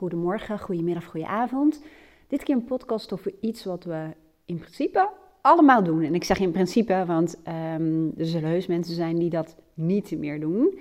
[0.00, 1.82] goedemorgen, goedemiddag, goedenavond.
[2.28, 6.02] Dit keer een podcast over iets wat we in principe allemaal doen.
[6.02, 10.18] En ik zeg in principe, want um, er zullen heus mensen zijn die dat niet
[10.18, 10.78] meer doen.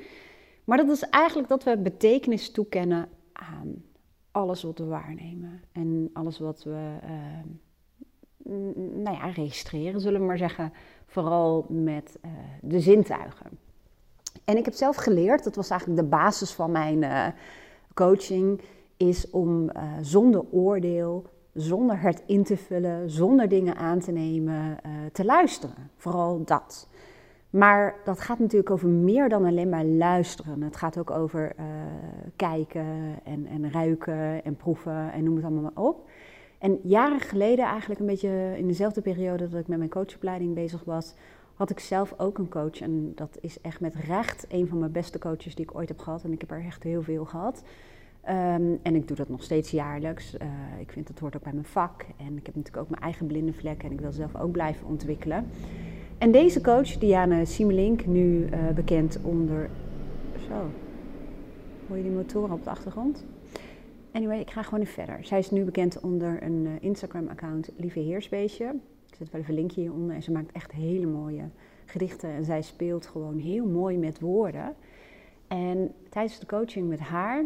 [0.63, 3.83] Maar dat is eigenlijk dat we betekenis toekennen aan
[4.31, 5.61] alles wat we waarnemen.
[5.71, 7.43] En alles wat we uh,
[9.03, 10.73] nou ja, registreren, zullen we maar zeggen.
[11.05, 12.31] Vooral met uh,
[12.61, 13.47] de zintuigen.
[14.43, 17.27] En ik heb zelf geleerd, dat was eigenlijk de basis van mijn uh,
[17.93, 18.61] coaching,
[19.07, 24.77] is om uh, zonder oordeel, zonder het in te vullen, zonder dingen aan te nemen,
[24.85, 25.89] uh, te luisteren.
[25.95, 26.87] Vooral dat.
[27.49, 30.61] Maar dat gaat natuurlijk over meer dan alleen maar luisteren.
[30.61, 31.65] Het gaat ook over uh,
[32.35, 32.85] kijken
[33.23, 36.09] en, en ruiken en proeven en noem het allemaal maar op.
[36.57, 40.83] En jaren geleden, eigenlijk een beetje in dezelfde periode dat ik met mijn coachopleiding bezig
[40.83, 41.15] was,
[41.53, 42.81] had ik zelf ook een coach.
[42.81, 45.99] En dat is echt met recht een van mijn beste coaches die ik ooit heb
[45.99, 46.23] gehad.
[46.23, 47.63] En ik heb er echt heel veel gehad.
[48.29, 50.33] Um, en ik doe dat nog steeds jaarlijks.
[50.33, 50.47] Uh,
[50.79, 52.05] ik vind dat hoort ook bij mijn vak.
[52.17, 54.87] En ik heb natuurlijk ook mijn eigen blinde vlek en ik wil zelf ook blijven
[54.87, 55.45] ontwikkelen.
[56.17, 59.69] En deze coach, Diane Simelink, nu uh, bekend onder.
[60.47, 60.69] Zo.
[61.87, 63.25] Hoor je die motoren op de achtergrond?
[64.11, 65.25] Anyway, ik ga gewoon even verder.
[65.25, 68.65] Zij is nu bekend onder een uh, Instagram-account Lieve Heersbeestje.
[69.09, 70.15] Ik zet wel even een linkje hieronder.
[70.15, 71.43] En ze maakt echt hele mooie
[71.85, 72.29] gedichten.
[72.29, 74.75] En zij speelt gewoon heel mooi met woorden.
[75.47, 77.43] En tijdens de coaching met haar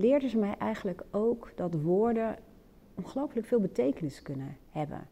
[0.00, 2.36] leerde ze mij eigenlijk ook dat woorden
[2.94, 5.08] ongelooflijk veel betekenis kunnen hebben.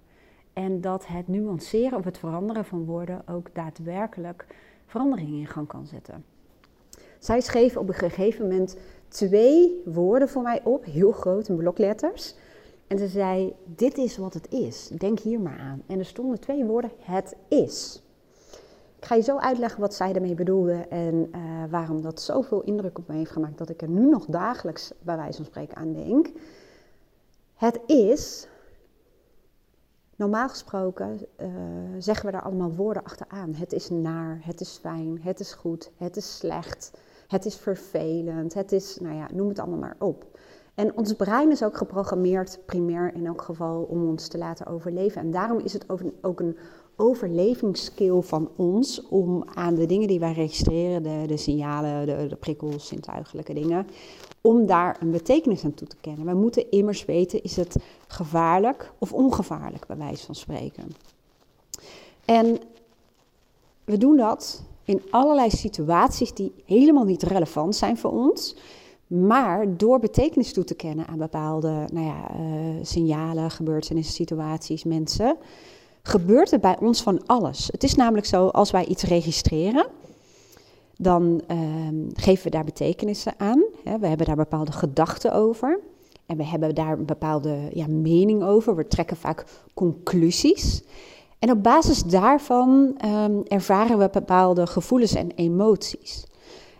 [0.52, 4.46] En dat het nuanceren of het veranderen van woorden ook daadwerkelijk
[4.86, 6.24] verandering in gang kan zetten.
[7.18, 8.76] Zij schreef op een gegeven moment
[9.08, 12.34] twee woorden voor mij op, heel groot in blokletters.
[12.86, 14.88] En ze zei: Dit is wat het is.
[14.88, 15.82] Denk hier maar aan.
[15.86, 18.02] En er stonden twee woorden: Het is.
[18.96, 22.98] Ik ga je zo uitleggen wat zij ermee bedoelde en uh, waarom dat zoveel indruk
[22.98, 25.92] op me heeft gemaakt dat ik er nu nog dagelijks bij wijze van spreken aan
[25.92, 26.28] denk.
[27.54, 28.48] Het is,
[30.16, 31.48] normaal gesproken uh,
[31.98, 33.54] zeggen we daar allemaal woorden achteraan.
[33.54, 36.90] Het is naar, het is fijn, het is goed, het is slecht,
[37.28, 40.38] het is vervelend, het is, nou ja, noem het allemaal maar op.
[40.74, 45.20] En ons brein is ook geprogrammeerd, primair in elk geval, om ons te laten overleven.
[45.20, 45.86] En daarom is het
[46.20, 46.56] ook een
[46.96, 52.86] overlevingsskill van ons om aan de dingen die wij registreren, de, de signalen, de, prikkels,
[52.86, 53.86] zintuigelijke dingen,
[54.40, 56.24] om daar een betekenis aan toe te kennen.
[56.24, 60.84] Wij moeten immers weten, is het gevaarlijk of ongevaarlijk, bij wijze van spreken.
[62.24, 62.58] En
[63.84, 68.56] we doen dat in allerlei situaties die helemaal niet relevant zijn voor ons.
[69.06, 75.36] Maar door betekenis toe te kennen aan bepaalde nou ja, uh, signalen, gebeurtenissen, situaties, mensen,
[76.06, 77.68] gebeurt er bij ons van alles.
[77.72, 79.86] Het is namelijk zo, als wij iets registreren,
[80.96, 81.58] dan uh,
[82.14, 83.64] geven we daar betekenissen aan.
[83.84, 83.98] Hè.
[83.98, 85.80] We hebben daar bepaalde gedachten over.
[86.26, 88.76] En we hebben daar een bepaalde ja, mening over.
[88.76, 89.44] We trekken vaak
[89.74, 90.82] conclusies.
[91.38, 96.26] En op basis daarvan um, ervaren we bepaalde gevoelens en emoties.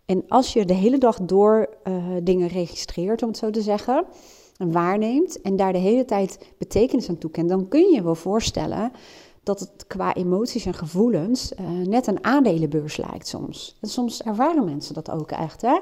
[0.05, 4.05] En als je de hele dag door uh, dingen registreert, om het zo te zeggen,
[4.59, 8.93] waarneemt en daar de hele tijd betekenis aan toekent, dan kun je wel voorstellen
[9.43, 13.77] dat het qua emoties en gevoelens uh, net een aandelenbeurs lijkt soms.
[13.81, 15.79] En soms ervaren mensen dat ook echt, hè?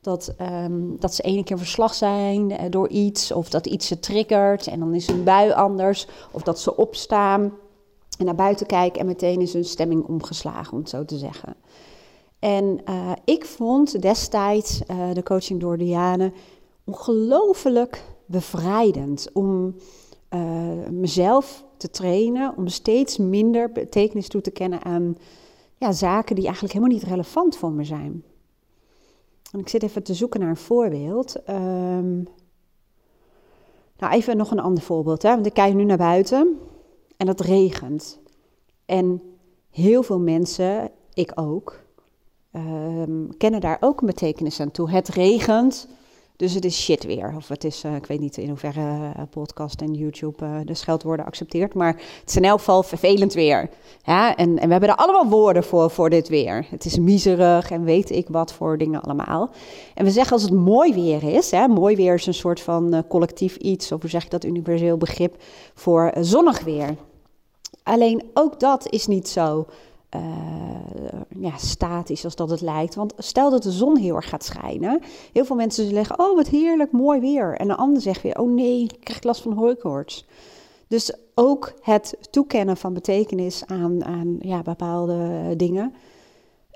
[0.00, 0.34] Dat,
[0.64, 4.66] um, dat ze ene keer verslag zijn uh, door iets, of dat iets ze triggert
[4.66, 7.52] en dan is hun bui anders, of dat ze opstaan
[8.18, 11.54] en naar buiten kijken en meteen is hun stemming omgeslagen, om het zo te zeggen.
[12.38, 14.80] En uh, ik vond destijds
[15.12, 16.32] de coaching door Diane
[16.84, 19.74] ongelooflijk bevrijdend om
[20.90, 25.16] mezelf te trainen om steeds minder betekenis toe te kennen aan
[25.78, 28.24] ja, zaken die eigenlijk helemaal niet relevant voor me zijn.
[29.52, 31.36] En ik zit even te zoeken naar een voorbeeld.
[31.50, 32.26] Um,
[33.98, 35.22] nou, even nog een ander voorbeeld.
[35.22, 35.34] Hè?
[35.34, 36.58] Want ik kijk nu naar buiten
[37.16, 38.20] en het regent.
[38.84, 39.22] En
[39.70, 41.80] heel veel mensen, ik ook,
[42.52, 44.90] um, kennen daar ook een betekenis aan toe.
[44.90, 45.88] Het regent,
[46.38, 47.34] dus het is shit weer.
[47.36, 50.74] Of het is, uh, ik weet niet in hoeverre uh, podcast en YouTube uh, de
[50.74, 51.74] scheldwoorden accepteert.
[51.74, 53.68] Maar het is in elk geval vervelend weer.
[54.02, 56.66] Ja, en, en we hebben er allemaal woorden voor, voor dit weer.
[56.70, 59.50] Het is miserig en weet ik wat voor dingen allemaal.
[59.94, 61.50] En we zeggen als het mooi weer is.
[61.50, 63.92] Hè, mooi weer is een soort van collectief iets.
[63.92, 65.42] Of hoe zeg je dat universeel begrip
[65.74, 66.96] voor zonnig weer.
[67.82, 69.66] Alleen ook dat is niet zo
[70.16, 70.20] uh,
[71.38, 72.94] ja, statisch als dat het lijkt.
[72.94, 75.00] Want stel dat de zon heel erg gaat schijnen.
[75.32, 77.54] Heel veel mensen zeggen, oh wat heerlijk, mooi weer.
[77.56, 80.26] En de ander zegt weer, oh nee, ik krijg last van hooikoorts.
[80.86, 85.94] Dus ook het toekennen van betekenis aan, aan ja, bepaalde dingen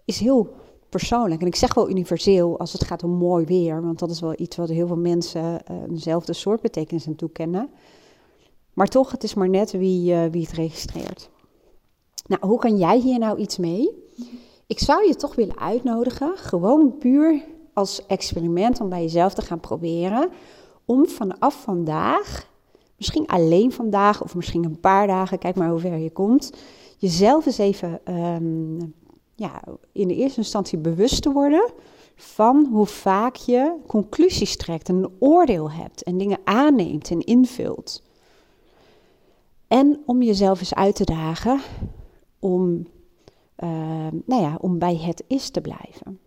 [0.05, 0.55] is heel
[0.89, 1.41] persoonlijk.
[1.41, 4.35] En ik zeg wel universeel als het gaat om mooi weer, want dat is wel
[4.37, 7.71] iets wat heel veel mensen uh, eenzelfde soort betekenis aan toekennen.
[8.73, 11.31] Maar toch, het is maar net wie, uh, wie het registreert.
[12.27, 13.91] Nou, hoe kan jij hier nou iets mee?
[14.67, 19.61] Ik zou je toch willen uitnodigen, gewoon puur als experiment om bij jezelf te gaan
[19.61, 20.29] proberen,
[20.85, 22.51] om vanaf vandaag,
[22.97, 26.53] misschien alleen vandaag of misschien een paar dagen, kijk maar hoe ver je komt,
[26.99, 28.95] jezelf eens even um,
[29.35, 31.73] ja, in de eerste instantie bewust te worden
[32.17, 38.03] van hoe vaak je conclusies trekt en een oordeel hebt en dingen aanneemt en invult.
[39.69, 41.61] En om jezelf eens uit te dagen
[42.43, 42.87] om,
[43.59, 46.19] uh, nou ja, om bij het is te blijven.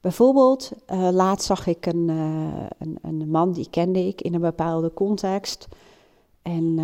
[0.00, 4.40] Bijvoorbeeld, uh, laatst zag ik een, uh, een, een, man, die kende ik in een
[4.40, 5.68] bepaalde context.
[6.42, 6.78] En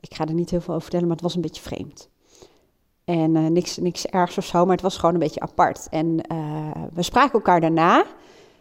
[0.00, 2.08] ik ga er niet heel veel over vertellen, maar het was een beetje vreemd.
[3.04, 5.88] En niks, niks ergs of zo, maar het was gewoon een beetje apart.
[5.90, 6.16] En
[6.92, 8.04] we spraken elkaar daarna.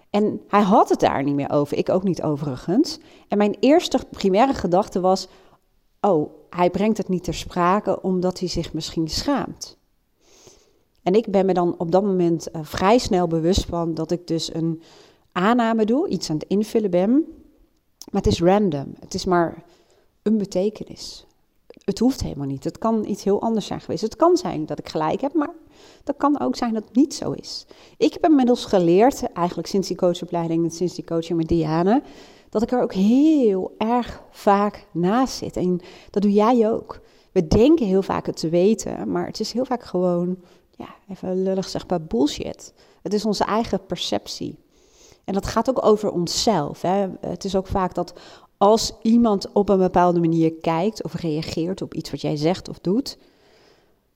[0.09, 1.77] En hij had het daar niet meer over.
[1.77, 2.99] Ik ook niet overigens.
[3.27, 5.27] En mijn eerste primaire gedachte was:
[6.01, 9.77] Oh, hij brengt het niet ter sprake omdat hij zich misschien schaamt.
[11.03, 14.27] En ik ben me dan op dat moment uh, vrij snel bewust van dat ik
[14.27, 14.81] dus een
[15.31, 17.11] aanname doe, iets aan het invullen ben.
[18.11, 18.93] Maar het is random.
[18.99, 19.63] Het is maar
[20.21, 21.27] een betekenis
[21.87, 22.63] het hoeft helemaal niet.
[22.63, 24.01] Het kan iets heel anders zijn geweest.
[24.01, 25.53] Het kan zijn dat ik gelijk heb, maar
[26.03, 27.65] dat kan ook zijn dat het niet zo is.
[27.97, 32.01] Ik heb inmiddels geleerd, eigenlijk sinds die coachopleiding en sinds die coaching met Diane,
[32.49, 35.57] dat ik er ook heel erg vaak naast zit.
[35.57, 35.79] En
[36.09, 36.99] dat doe jij ook.
[37.31, 40.37] We denken heel vaak het te weten, maar het is heel vaak gewoon,
[40.71, 42.73] ja, even lullig zeg bullshit.
[43.01, 44.59] Het is onze eigen perceptie.
[45.23, 46.81] En dat gaat ook over onszelf.
[46.81, 47.07] Hè.
[47.21, 48.13] Het is ook vaak dat
[48.57, 52.79] als iemand op een bepaalde manier kijkt of reageert op iets wat jij zegt of
[52.79, 53.17] doet,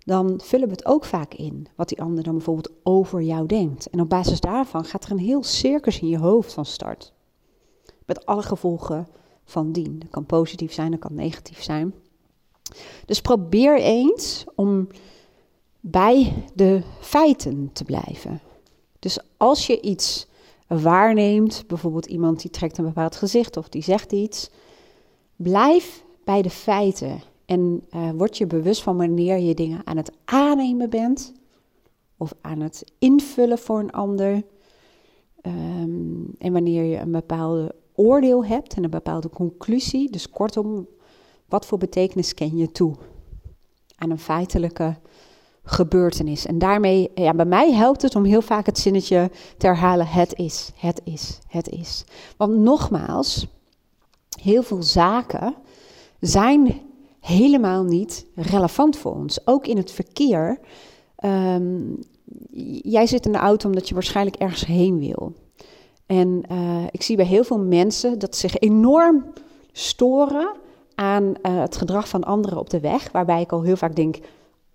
[0.05, 3.89] dan vullen we het ook vaak in wat die ander dan bijvoorbeeld over jou denkt.
[3.89, 7.13] En op basis daarvan gaat er een heel circus in je hoofd van start.
[8.05, 9.07] Met alle gevolgen
[9.43, 9.99] van dien.
[9.99, 11.93] Dat kan positief zijn, dat kan negatief zijn.
[13.05, 14.87] Dus probeer eens om
[15.79, 18.41] bij de feiten te blijven.
[18.99, 20.27] Dus als je iets
[20.67, 24.49] waarneemt, bijvoorbeeld iemand die trekt een bepaald gezicht of die zegt iets,
[25.35, 27.21] blijf bij de feiten
[27.51, 31.33] en uh, word je bewust van wanneer je dingen aan het aannemen bent
[32.17, 34.43] of aan het invullen voor een ander.
[35.45, 40.09] Um, en wanneer je een bepaalde oordeel hebt en een bepaalde conclusie.
[40.09, 40.87] Dus kortom,
[41.45, 42.95] wat voor betekenis ken je toe
[43.95, 44.95] aan een feitelijke
[45.63, 46.45] gebeurtenis.
[46.45, 50.37] En daarmee, ja, bij mij helpt het om heel vaak het zinnetje te herhalen: het
[50.37, 52.03] is, het is, het is.
[52.37, 53.47] Want nogmaals,
[54.41, 55.55] heel veel zaken
[56.19, 56.89] zijn
[57.21, 59.47] helemaal niet relevant voor ons.
[59.47, 60.59] Ook in het verkeer.
[61.25, 61.99] Um,
[62.81, 65.33] jij zit in de auto omdat je waarschijnlijk ergens heen wil.
[66.05, 69.25] En uh, ik zie bij heel veel mensen dat zich enorm
[69.71, 70.55] storen
[70.95, 73.11] aan uh, het gedrag van anderen op de weg.
[73.11, 74.17] Waarbij ik al heel vaak denk: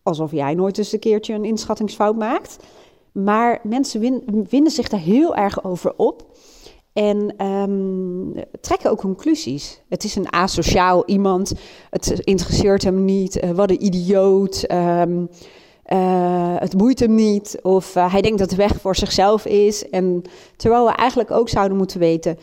[0.03, 2.57] alsof jij nooit eens een keertje een inschattingsfout maakt.
[3.13, 6.37] Maar mensen win, winnen zich daar heel erg over op.
[6.97, 9.81] En um, trekken ook conclusies.
[9.89, 11.55] Het is een asociaal iemand.
[11.91, 13.45] Het interesseert hem niet.
[13.45, 14.65] Uh, wat een idioot.
[14.73, 15.29] Um,
[15.93, 17.59] uh, het boeit hem niet.
[17.63, 19.89] Of uh, hij denkt dat de weg voor zichzelf is.
[19.89, 20.23] En
[20.57, 22.39] terwijl we eigenlijk ook zouden moeten weten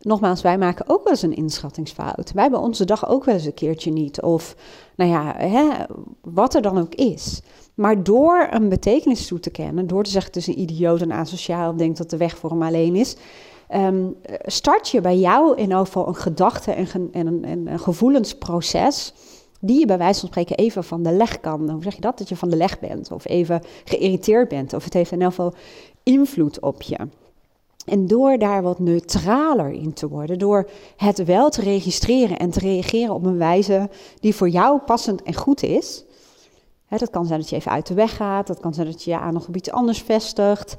[0.00, 2.32] nogmaals, wij maken ook wel eens een inschattingsfout.
[2.32, 4.22] Wij hebben onze dag ook wel eens een keertje niet.
[4.22, 4.56] Of,
[4.96, 5.84] nou ja, hè,
[6.20, 7.40] wat er dan ook is.
[7.74, 11.12] Maar door een betekenis toe te kennen, door te zeggen het is een idioot en
[11.12, 13.16] asociaal, denkt dat de weg voor hem alleen is,
[13.74, 19.14] um, start je bij jou in geval een gedachte en, en, en een gevoelensproces
[19.60, 21.70] die je bij wijze van spreken even van de leg kan.
[21.70, 22.18] Hoe zeg je dat?
[22.18, 24.72] Dat je van de leg bent of even geïrriteerd bent.
[24.72, 25.54] Of het heeft in elk geval
[26.02, 26.98] invloed op je.
[27.86, 32.58] En door daar wat neutraler in te worden, door het wel te registreren en te
[32.58, 33.88] reageren op een wijze
[34.20, 36.04] die voor jou passend en goed is.
[36.86, 39.02] Hè, dat kan zijn dat je even uit de weg gaat, dat kan zijn dat
[39.02, 40.76] je je aandacht op iets anders vestigt.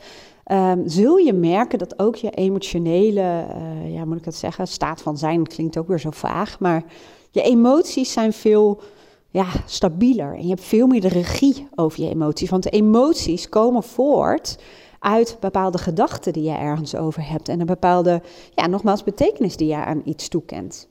[0.51, 5.01] Um, zul je merken dat ook je emotionele, uh, ja, moet ik het zeggen, staat
[5.01, 6.83] van zijn klinkt ook weer zo vaag, maar
[7.31, 8.81] je emoties zijn veel
[9.29, 12.49] ja, stabieler en je hebt veel meer de regie over je emoties.
[12.49, 14.57] Want de emoties komen voort
[14.99, 18.21] uit bepaalde gedachten die je ergens over hebt en een bepaalde,
[18.53, 20.87] ja, nogmaals, betekenis die je aan iets toekent.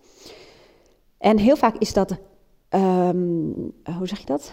[1.18, 2.10] En heel vaak is dat,
[2.70, 4.52] um, hoe zeg je dat?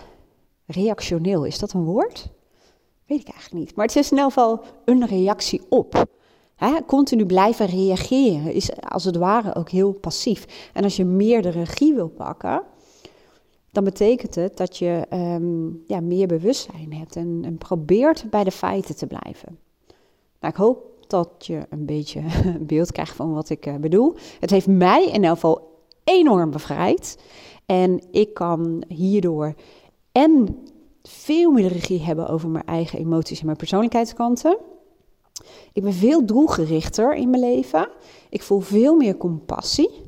[0.66, 2.32] Reactioneel, is dat een woord?
[3.06, 3.76] Weet ik eigenlijk niet.
[3.76, 6.06] Maar het is in elk geval een reactie op.
[6.86, 10.70] continu blijven reageren is als het ware ook heel passief.
[10.74, 12.64] En als je meer de regie wil pakken,
[13.72, 18.52] dan betekent het dat je ehm, ja, meer bewustzijn hebt en, en, probeert bij de
[18.52, 19.60] feiten te blijven.
[20.40, 24.16] Nou, ik hoop dat je een beetje een beeld krijgt van wat ik uh, bedoel.
[24.40, 27.18] Het heeft mij in elk geval enorm bevrijd.
[27.66, 29.54] En ik kan hierdoor
[30.12, 30.58] en
[31.10, 34.58] veel meer regie hebben over mijn eigen emoties en mijn persoonlijkheidskanten.
[35.74, 37.90] Ik ben veel doelgerichter in mijn leven.
[38.30, 40.02] Ik voel veel meer compassie.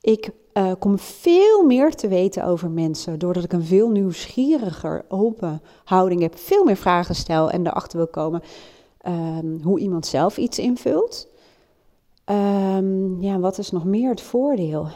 [0.00, 5.62] Ik uh, kom veel meer te weten over mensen doordat ik een veel nieuwsgieriger, open
[5.84, 6.38] houding heb.
[6.38, 8.42] Veel meer vragen stel en erachter wil komen
[9.06, 11.28] um, hoe iemand zelf iets invult.
[12.26, 14.86] Um, ja, wat is nog meer het voordeel?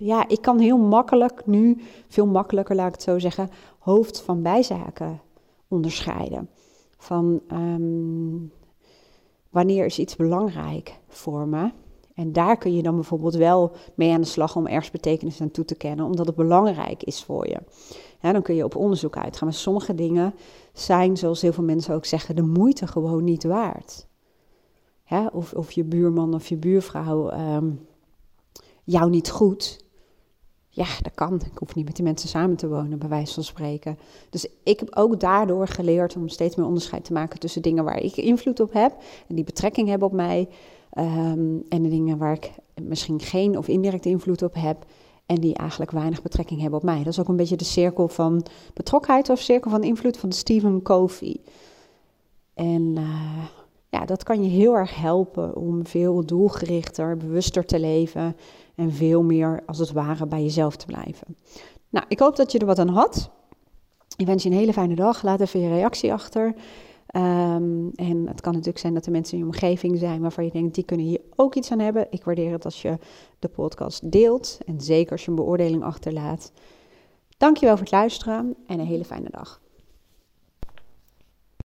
[0.00, 4.42] Ja, ik kan heel makkelijk nu, veel makkelijker laat ik het zo zeggen, hoofd van
[4.42, 5.20] bijzaken
[5.68, 6.48] onderscheiden.
[6.98, 8.52] Van um,
[9.50, 11.70] wanneer is iets belangrijk voor me?
[12.14, 15.50] En daar kun je dan bijvoorbeeld wel mee aan de slag om ergens betekenis aan
[15.50, 17.58] toe te kennen, omdat het belangrijk is voor je.
[18.20, 19.48] Ja, dan kun je op onderzoek uitgaan.
[19.48, 20.34] Maar sommige dingen
[20.72, 24.06] zijn, zoals heel veel mensen ook zeggen, de moeite gewoon niet waard.
[25.32, 27.86] Of, of je buurman of je buurvrouw um,
[28.84, 29.86] jou niet goed.
[30.78, 31.34] Ja, dat kan.
[31.34, 33.98] Ik hoef niet met die mensen samen te wonen, bij wijze van spreken.
[34.30, 38.02] Dus ik heb ook daardoor geleerd om steeds meer onderscheid te maken tussen dingen waar
[38.02, 38.92] ik invloed op heb
[39.28, 40.48] en die betrekking hebben op mij.
[40.98, 42.50] Um, en de dingen waar ik
[42.82, 44.84] misschien geen of indirect invloed op heb.
[45.26, 46.98] En die eigenlijk weinig betrekking hebben op mij.
[46.98, 48.44] Dat is ook een beetje de cirkel van
[48.74, 51.36] betrokkenheid of cirkel van invloed van Stephen Covey.
[52.54, 53.44] En uh,
[53.88, 58.36] ja, dat kan je heel erg helpen om veel doelgerichter, bewuster te leven.
[58.78, 61.36] En veel meer als het ware bij jezelf te blijven.
[61.88, 63.30] Nou, ik hoop dat je er wat aan had.
[64.16, 65.22] Ik wens je een hele fijne dag.
[65.22, 66.46] Laat even je reactie achter.
[66.46, 70.50] Um, en het kan natuurlijk zijn dat er mensen in je omgeving zijn waarvan je
[70.50, 72.06] denkt, die kunnen hier ook iets aan hebben.
[72.10, 72.98] Ik waardeer het als je
[73.38, 76.52] de podcast deelt en zeker als je een beoordeling achterlaat.
[77.36, 79.60] Dankjewel voor het luisteren en een hele fijne dag.